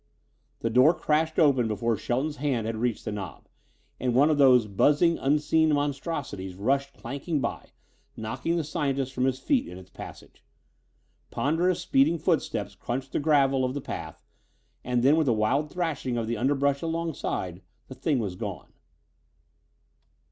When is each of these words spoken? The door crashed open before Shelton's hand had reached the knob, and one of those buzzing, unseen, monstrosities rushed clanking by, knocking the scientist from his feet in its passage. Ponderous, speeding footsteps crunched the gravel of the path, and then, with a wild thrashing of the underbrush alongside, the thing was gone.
The 0.61 0.71
door 0.71 0.95
crashed 0.95 1.37
open 1.37 1.67
before 1.67 1.95
Shelton's 1.95 2.37
hand 2.37 2.65
had 2.65 2.77
reached 2.77 3.05
the 3.05 3.11
knob, 3.11 3.47
and 3.99 4.15
one 4.15 4.31
of 4.31 4.39
those 4.39 4.65
buzzing, 4.65 5.19
unseen, 5.19 5.71
monstrosities 5.75 6.55
rushed 6.55 6.93
clanking 6.95 7.39
by, 7.39 7.69
knocking 8.17 8.57
the 8.57 8.63
scientist 8.63 9.13
from 9.13 9.25
his 9.25 9.37
feet 9.37 9.67
in 9.67 9.77
its 9.77 9.91
passage. 9.91 10.43
Ponderous, 11.29 11.81
speeding 11.81 12.17
footsteps 12.17 12.73
crunched 12.73 13.11
the 13.11 13.19
gravel 13.19 13.63
of 13.63 13.75
the 13.75 13.79
path, 13.79 14.23
and 14.83 15.03
then, 15.03 15.17
with 15.17 15.27
a 15.27 15.33
wild 15.33 15.69
thrashing 15.71 16.17
of 16.17 16.25
the 16.25 16.35
underbrush 16.35 16.81
alongside, 16.81 17.61
the 17.87 17.93
thing 17.93 18.17
was 18.17 18.35
gone. 18.35 18.73